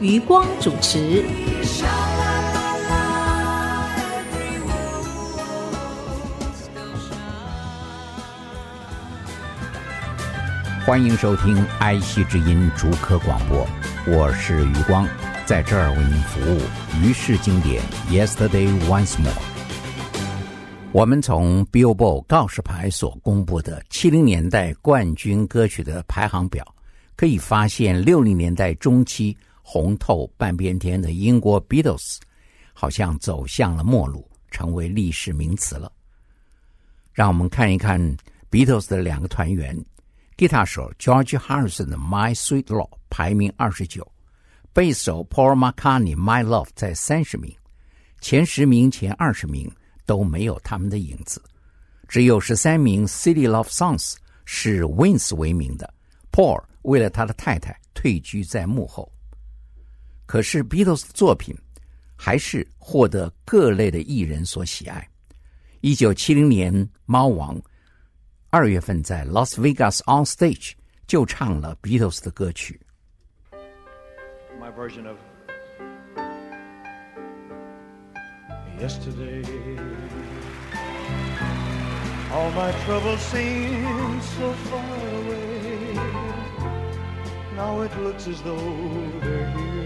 [0.00, 1.24] 余光主持。
[10.84, 13.66] 欢迎收听《哀息之音》逐科广播，
[14.06, 15.08] 我是余光，
[15.46, 16.58] 在这儿为您服务。
[17.02, 17.82] 于是经典
[18.24, 19.32] 《Yesterday Once More》。
[20.92, 26.66] 我们从 Billboard 告示牌所公布的七零年代冠军歌曲的排行表，
[27.16, 29.34] 可以发现六零年代中期。
[29.68, 32.18] 红透半边天的英国 Beatles，
[32.72, 35.90] 好像走向了末路，成为历史名词了。
[37.12, 38.00] 让我们看一看
[38.48, 39.76] Beatles 的两个团员：
[40.36, 44.06] 吉他手 George Harrison 的《My Sweet Love》排名二十九，
[44.72, 47.52] 贝斯手 Paul McCartney《My Love》在三十名。
[48.20, 49.68] 前十名、前二十名
[50.06, 51.42] 都没有他们的影子，
[52.06, 54.12] 只有十三名《City Love Songs》
[54.44, 55.92] 是 Wins 为名的。
[56.30, 59.10] Paul 为了他的太太退居在幕后。
[60.26, 61.56] 可是 Beatles 的作品
[62.16, 65.08] 还是获得各类的艺人所喜爱。
[65.82, 67.60] 一九七零年，猫王
[68.50, 70.72] 二月份在 Las Vegas on stage
[71.06, 72.80] 就唱了 Beatles 的歌曲。
[74.60, 75.16] My version of
[78.80, 79.44] yesterday.
[82.32, 85.94] All my troubles seem so far away.
[87.56, 88.56] Now it looks as though
[89.22, 89.85] they're here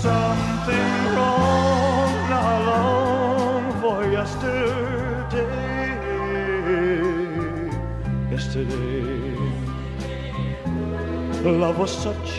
[0.07, 5.85] something wrong not long for yesterday.
[8.35, 9.05] Yesterday,
[11.61, 12.29] love was such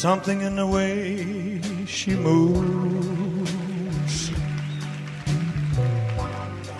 [0.00, 4.30] something in the way she moves.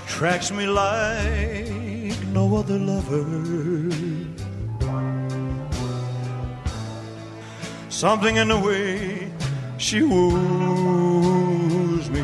[0.07, 3.31] attracts me like no other lover.
[7.91, 9.31] Something in the way
[9.77, 12.23] she woos me.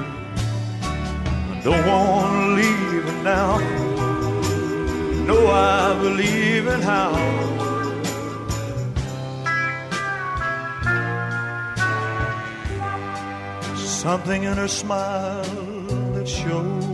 [1.53, 3.51] I don't want to leave her now.
[5.31, 5.39] No,
[5.75, 7.11] I believe in how.
[14.13, 15.43] something in her smile
[16.15, 16.85] that shows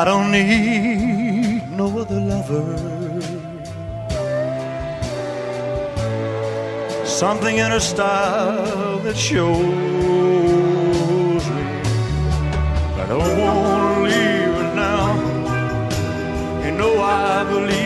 [0.00, 2.70] I don't need no other lover.
[7.04, 9.62] Something in her style that shows
[11.54, 11.64] me
[13.02, 13.58] I don't want
[13.92, 15.06] to leave her now.
[16.64, 16.92] You know
[17.28, 17.79] I believe.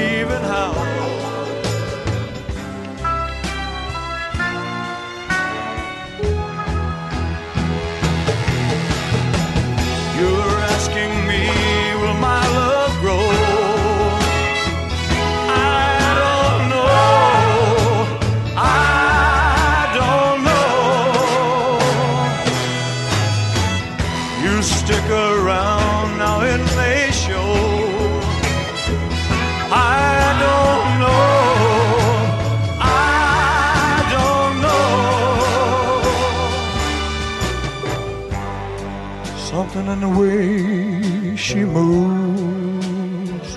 [40.21, 43.51] way she moves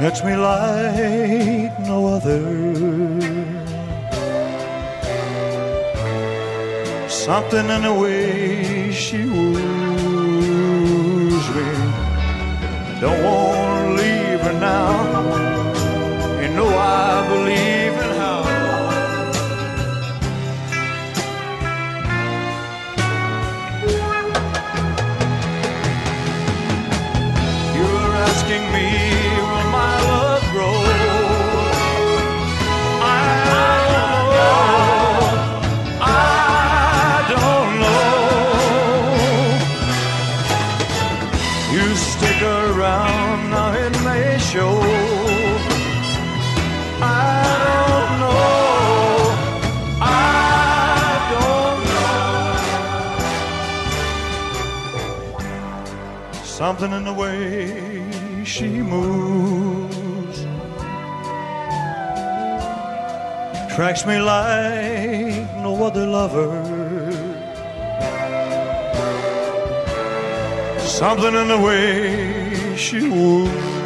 [0.00, 2.44] makes me like no other.
[7.26, 8.32] Something in the way
[8.92, 11.68] she woos me.
[13.02, 14.90] Don't want to leave her now.
[16.42, 17.23] You know I.
[56.68, 60.38] Something in the way she moves
[63.76, 66.52] Tracks me like no other lover
[70.80, 73.83] Something in the way she moves.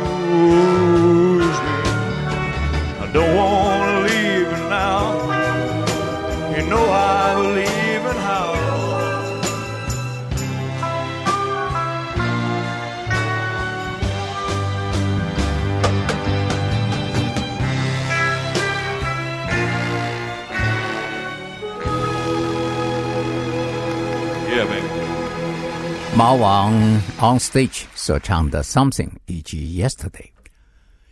[26.16, 26.72] 猫王
[27.20, 30.30] on stage 所唱的 something 以及 yesterday，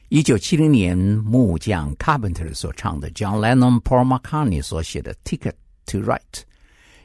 [0.08, 5.52] 一九七零年木匠 carpenter 所唱的 John Lennon Paul McCartney 所写的 ticket
[5.84, 6.42] to write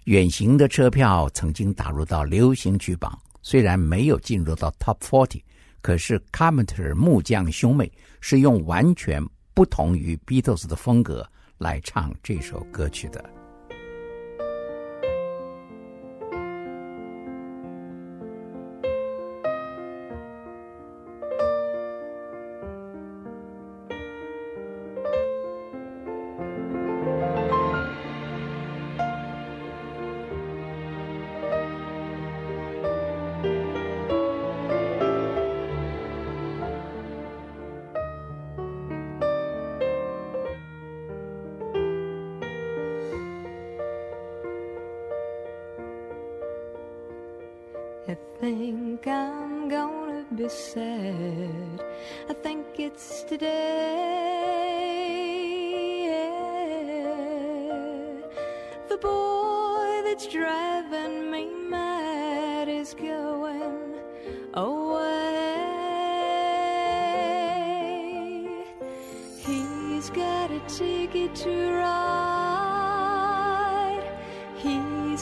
[0.05, 5.41] 远行的车票曾经打入到流行曲榜，虽然没有进入到 top forty，
[5.81, 7.91] 可是 carpenter 木匠兄妹
[8.21, 9.21] 是用完全
[9.53, 13.40] 不同于 Beatles 的风格来唱这首歌曲的。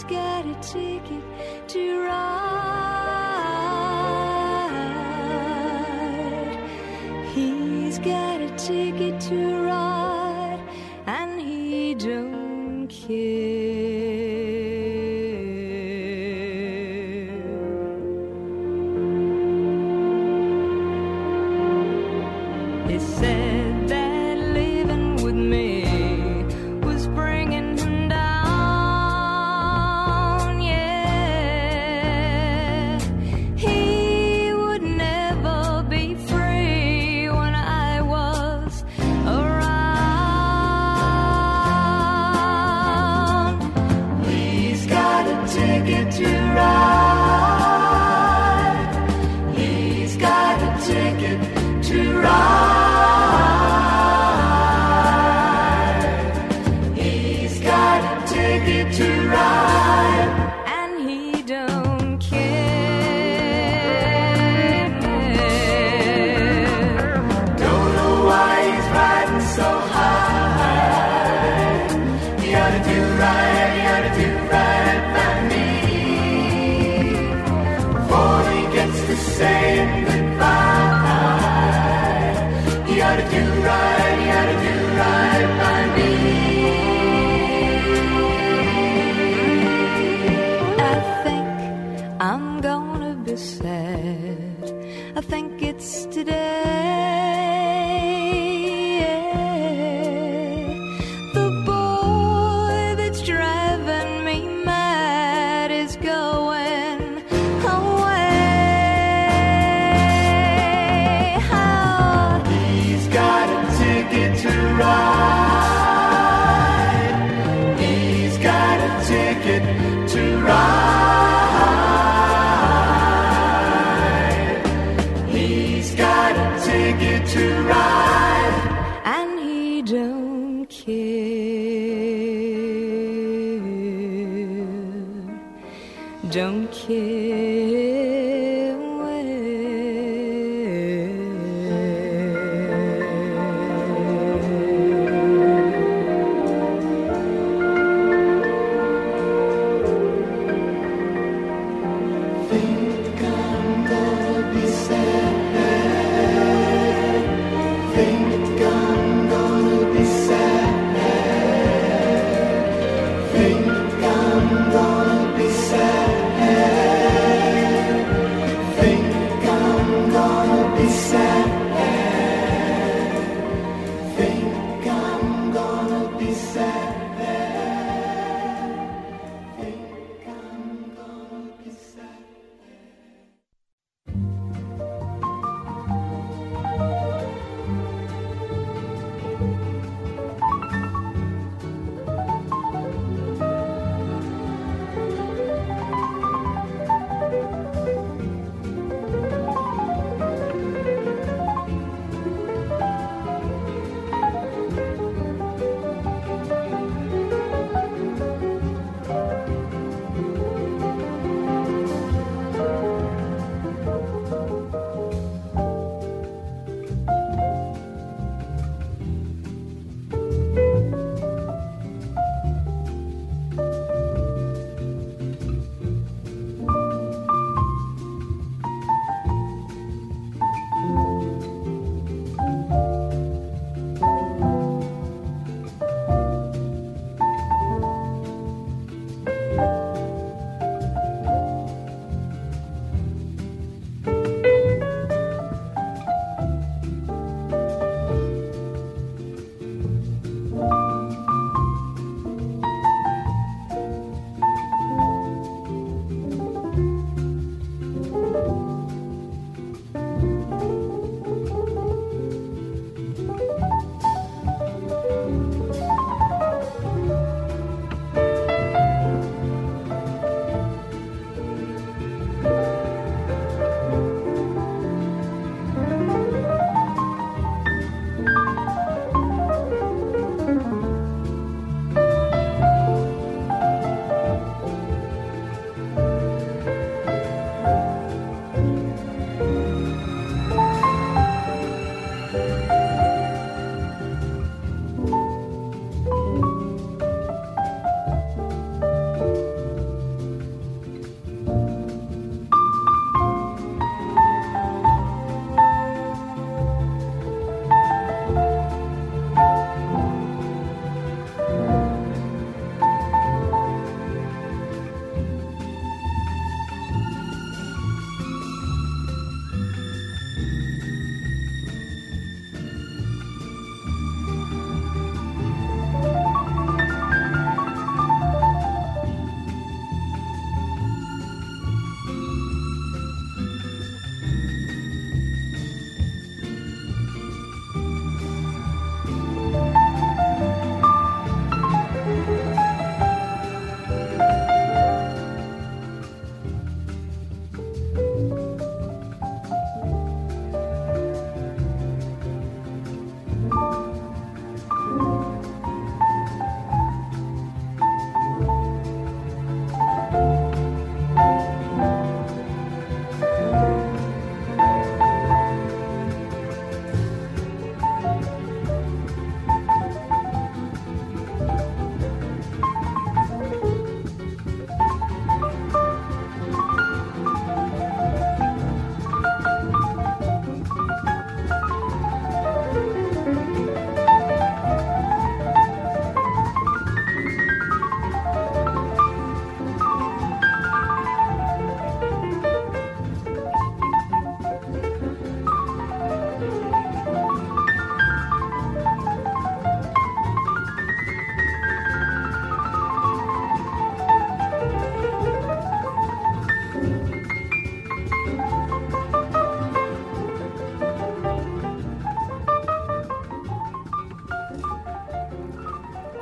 [0.03, 1.23] got a ticket
[1.67, 3.08] to ride.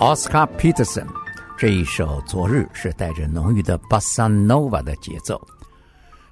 [0.08, 1.06] Oscar Peterson
[1.58, 5.46] 这一首《昨日》是带着浓郁的 bossanova 的节奏，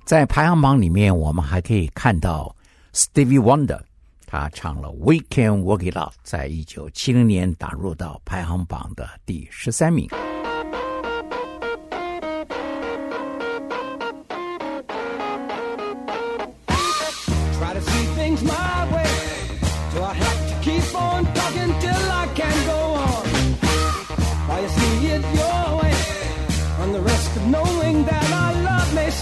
[0.06, 2.56] 在排行榜里面我们还可以看到
[2.94, 3.82] Stevie Wonder，
[4.26, 10.08] 他唱了《We Can Work It Out》，在一九七零年打入到排行榜的第十三名。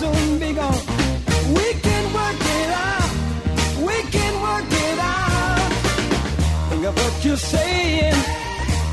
[0.04, 0.82] soon be gone.
[1.58, 3.12] We can work it out.
[3.90, 5.72] We can work it out.
[6.70, 8.16] Think of what you're saying.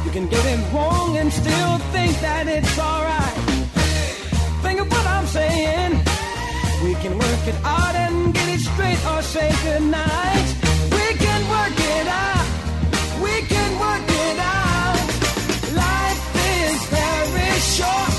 [0.05, 3.37] You can get it wrong and still think that it's alright.
[4.65, 5.91] Think of what I'm saying.
[6.85, 10.47] We can work it out and get it straight or say goodnight.
[10.97, 12.47] We can work it out.
[13.27, 14.39] We can work it
[14.69, 15.01] out.
[15.85, 16.23] Life
[16.67, 18.10] is very short.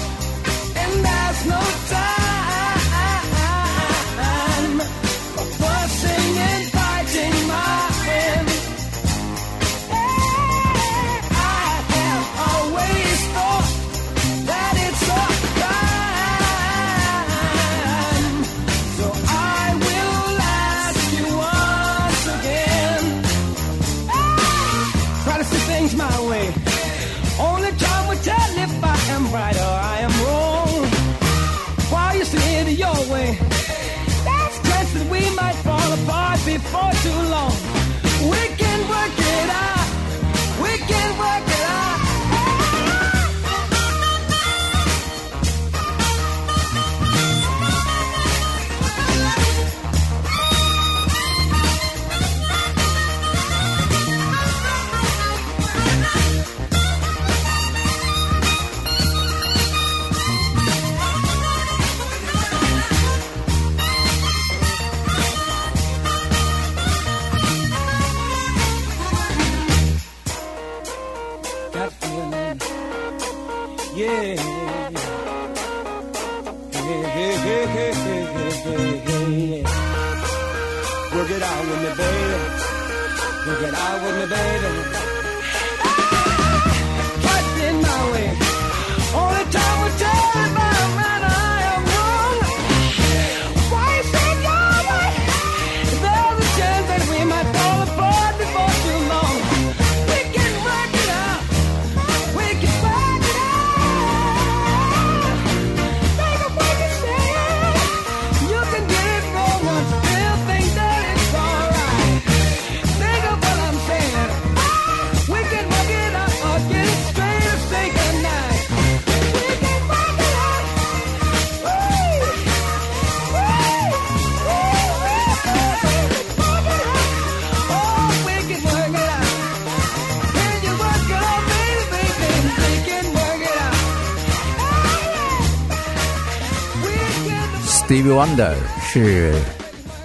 [138.11, 139.31] Wonder 是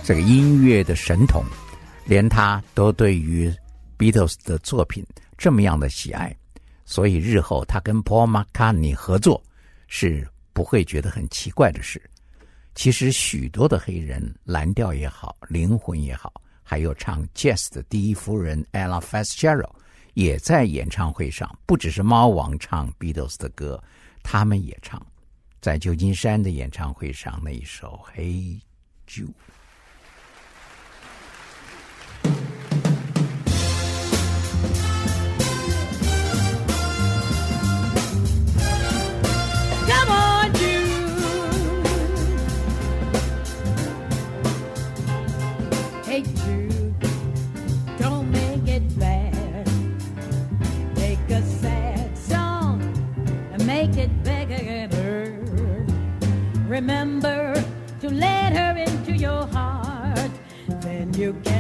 [0.05, 1.43] 这个音乐的神童，
[2.05, 3.53] 连他都对于
[3.99, 5.05] Beatles 的作品
[5.37, 6.35] 这么样的喜爱，
[6.85, 9.43] 所以日后他跟 Paul McCartney 合作
[9.89, 12.01] 是不会觉得很奇怪的事。
[12.77, 19.73] 其实许多的黑人蓝调也好，灵魂也好，还有唱 Jazz 的第一夫人 ella Fitzgerald，
[20.15, 23.83] 也在演唱会上，不只是猫王唱 Beatles 的歌，
[24.23, 25.05] 他们也唱。
[25.61, 28.61] 在旧金山的演唱会上，那一首《Hey
[29.09, 29.27] Jude》。
[56.87, 57.53] remember
[58.01, 60.31] to let her into your heart.
[60.85, 61.56] Then you can.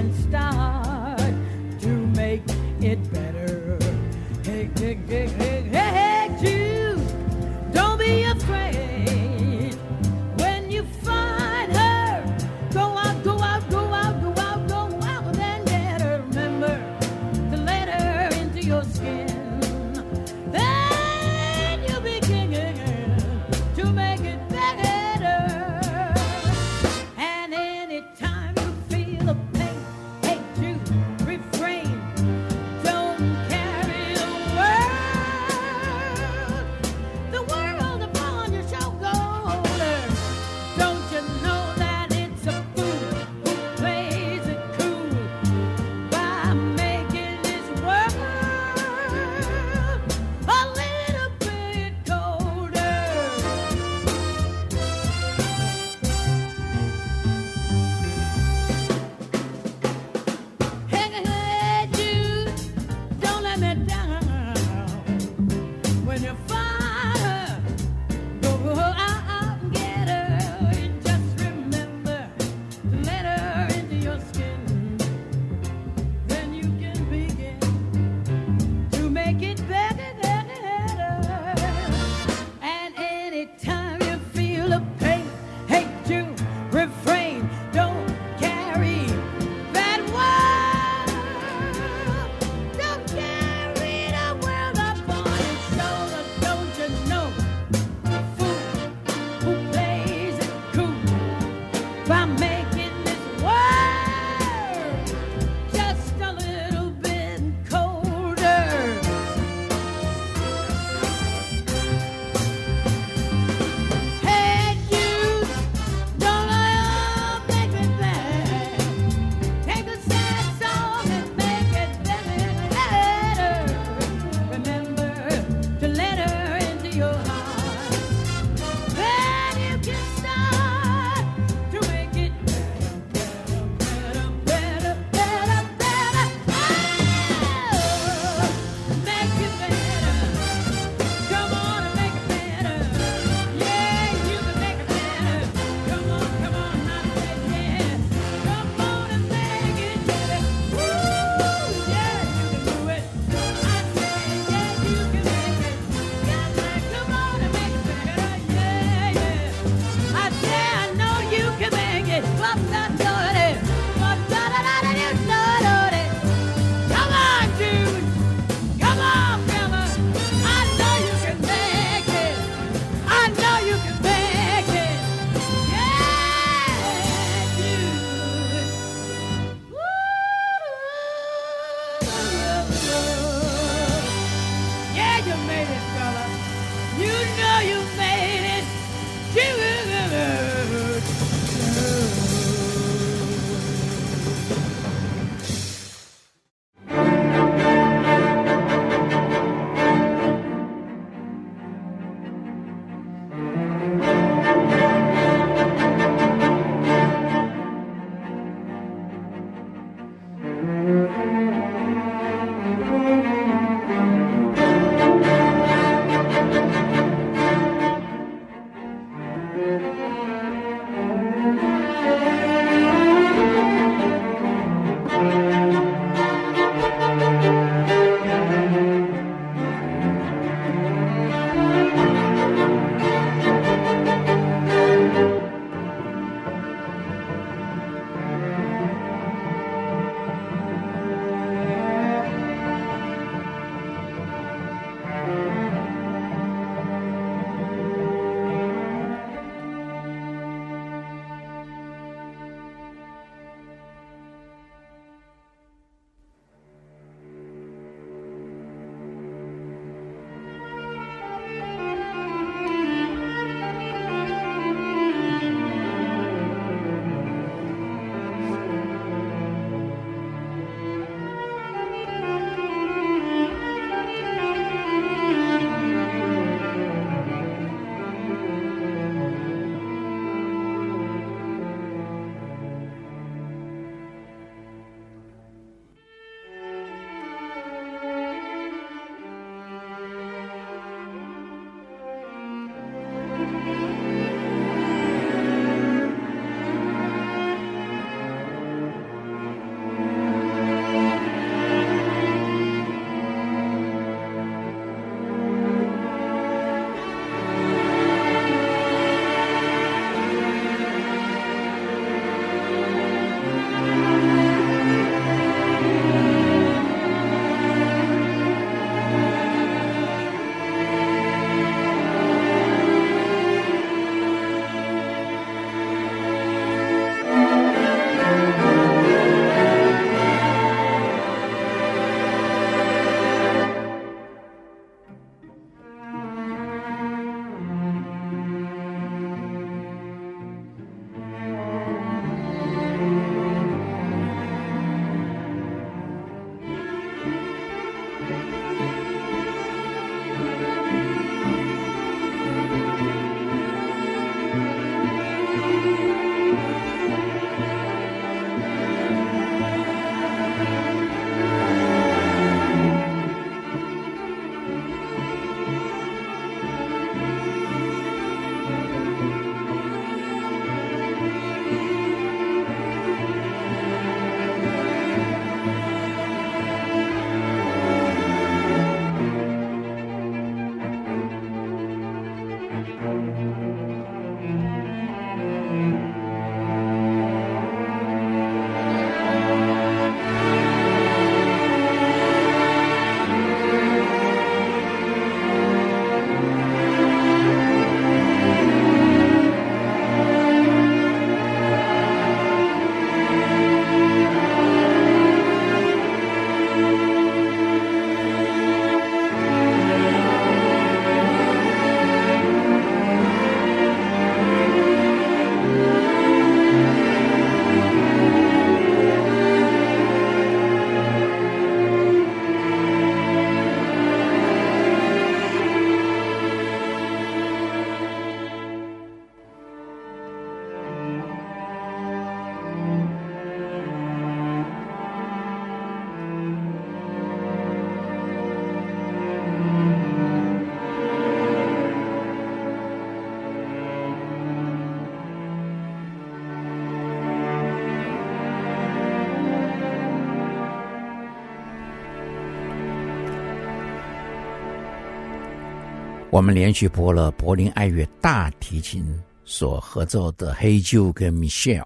[456.36, 459.02] 我们连续播了柏林爱乐大提琴
[459.46, 461.82] 所合奏的《黑旧》跟《Michelle》，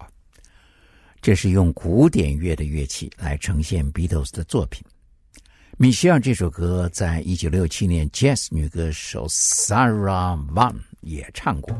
[1.21, 4.83] 这是用古典乐的乐器来呈现 Beatles 的作品。
[5.81, 11.73] 《Michelle》这首歌在一九六七年，Jazz 女歌手 Sarah Vaughan 也唱过。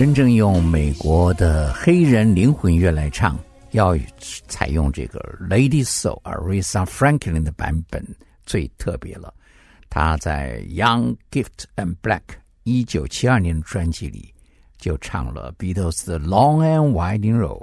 [0.00, 3.38] 真正用美国的黑人灵魂乐来唱，
[3.72, 3.94] 要
[4.48, 8.02] 采用这个 Lady Soul，Aretha Franklin 的版本
[8.46, 9.34] 最特别了。
[9.90, 12.20] 他在《Young Gift and Black》
[12.64, 14.32] 一九七二年专辑里
[14.78, 17.62] 就唱了《Beatles》的《Long and Winding Road》。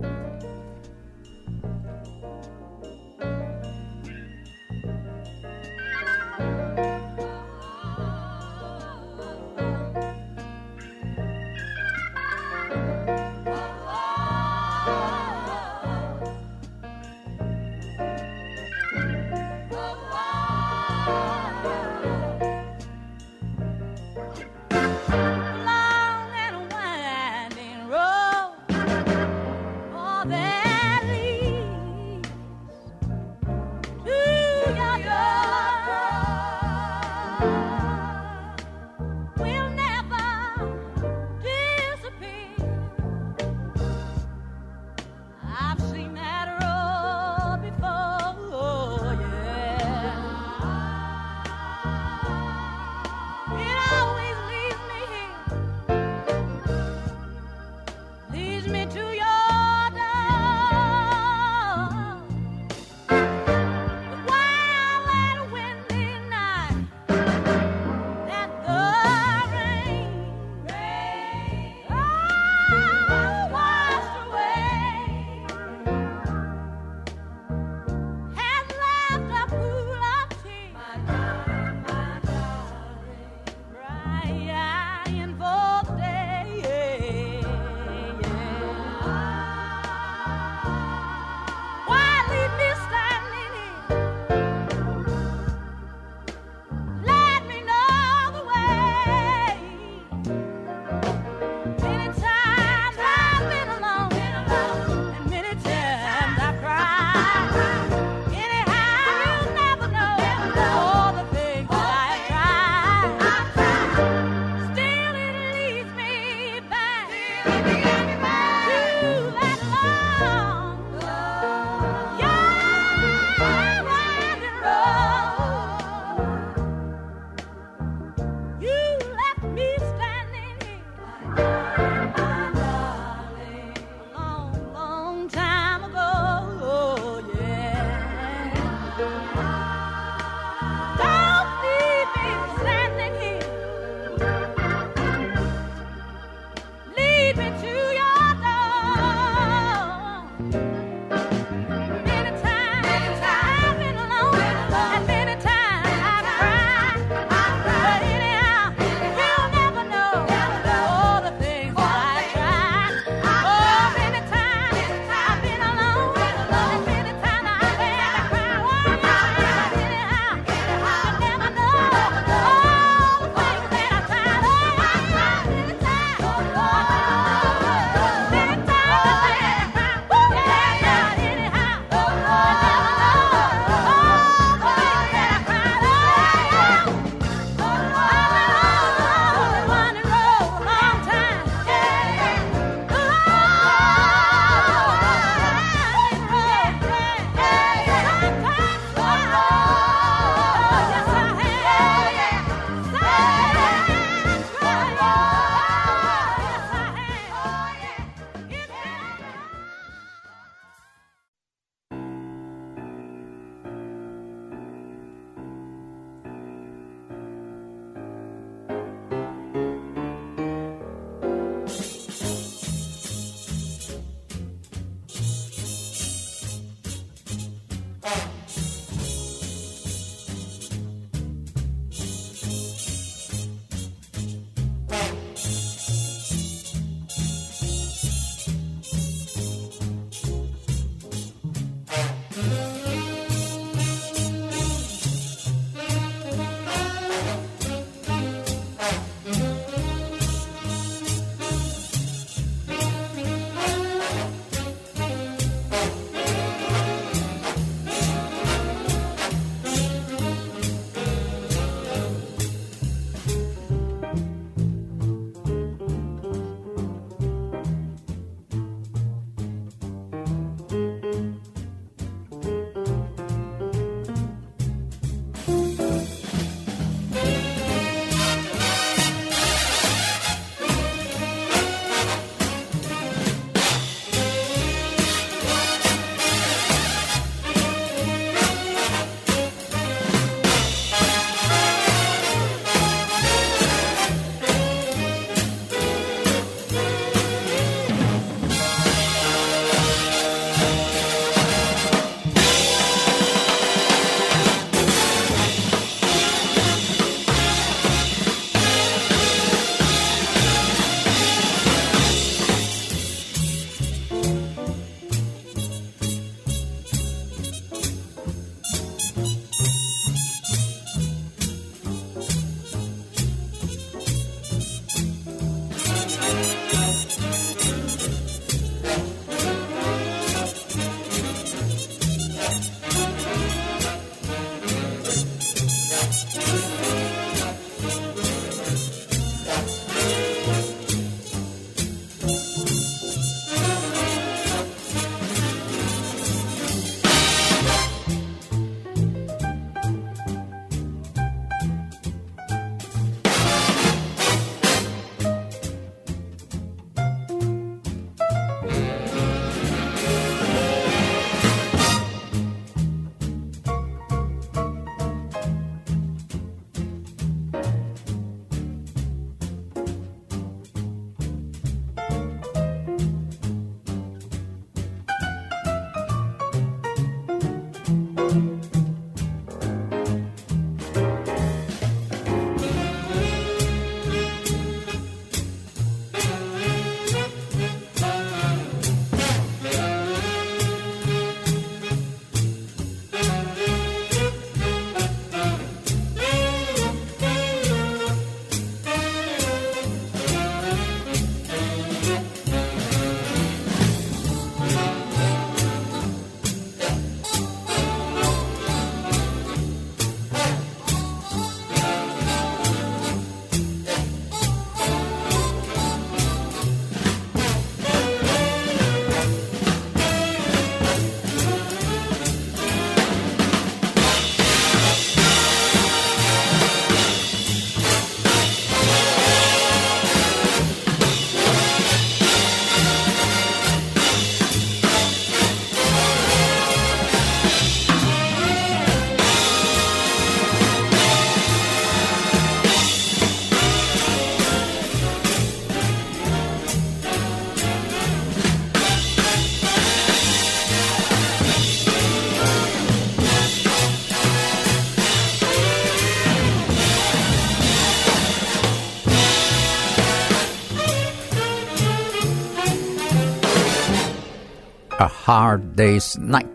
[465.27, 466.45] Hard Day's Night，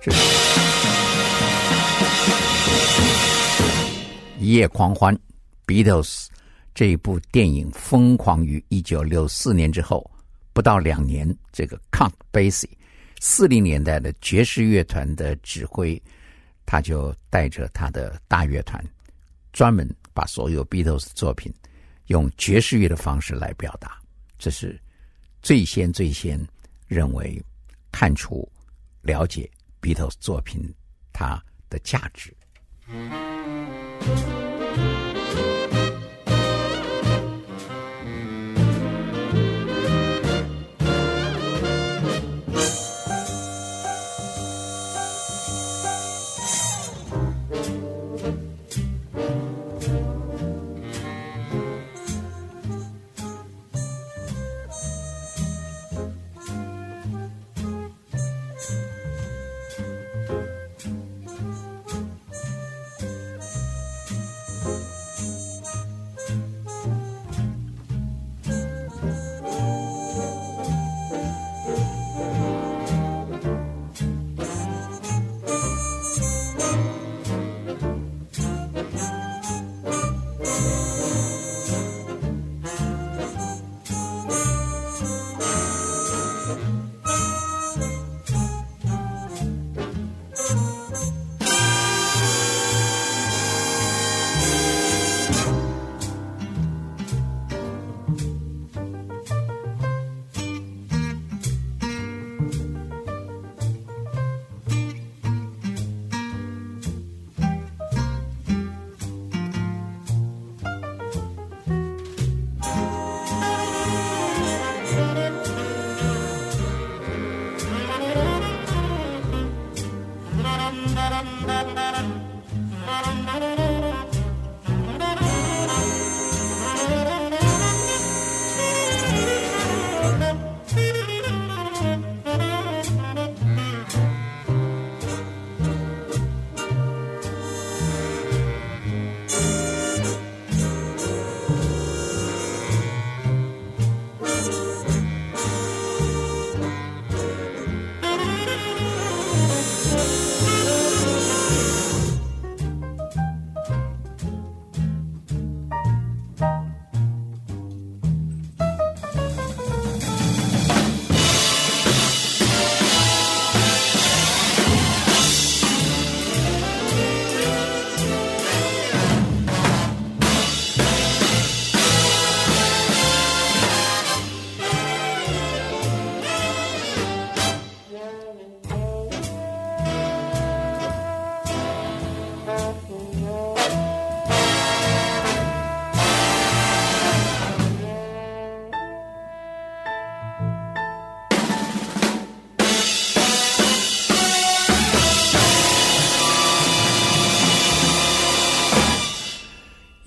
[0.00, 0.18] 这是
[4.38, 5.12] 《一夜狂欢》
[5.66, 6.28] Beatles
[6.72, 10.08] 这一部电影疯狂于一九六四年之后
[10.52, 12.70] 不到两年，这个 Count Basie
[13.20, 16.00] 四零年代的爵士乐团的指挥，
[16.64, 18.80] 他就带着他的大乐团，
[19.52, 21.52] 专门把所有 Beatles 作品
[22.06, 23.98] 用爵士乐的方式来表达。
[24.38, 24.80] 这是
[25.42, 26.38] 最先最先
[26.86, 27.42] 认为。
[27.94, 28.46] 看出、
[29.02, 29.48] 了解
[29.80, 30.60] Beatles 作品，
[31.12, 31.40] 它
[31.70, 32.36] 的价值。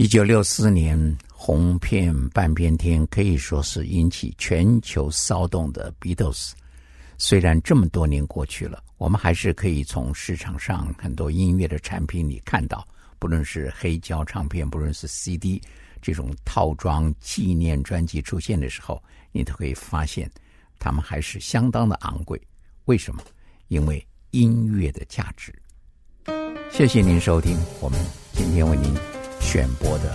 [0.08, 0.98] 一九六四年，
[1.30, 6.54] 红遍半边天，可以说是引起全球骚动的 Beatles。
[7.18, 12.88] 虽然这么多年过去了，我们还是可以从市场上很多音乐的产品里看到，
[13.20, 15.62] 不论是黑胶唱片，不论是 CD，
[16.02, 19.04] 这种套装纪念专辑出现的时候，
[19.34, 20.32] 你都可以发现
[20.80, 22.42] 它们还是相当的昂贵。
[22.86, 23.22] 为什么？
[23.68, 25.54] 因为音乐的价值。
[26.72, 28.00] 谢谢您收听我们
[28.34, 29.17] 今天为您。
[29.48, 30.14] 选播的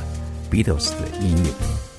[0.51, 1.92] Beatles 的音乐。